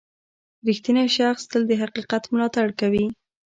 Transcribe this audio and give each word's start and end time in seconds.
•رښتینی 0.67 1.05
شخص 1.17 1.43
تل 1.51 1.61
د 1.67 1.71
حقیقت 1.81 2.23
ملاتړ 2.33 2.67
کوي. 2.79 3.05